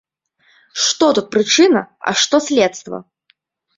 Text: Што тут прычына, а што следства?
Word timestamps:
Што 0.85 1.09
тут 1.19 1.29
прычына, 1.37 1.81
а 2.13 2.17
што 2.25 2.35
следства? 2.47 2.97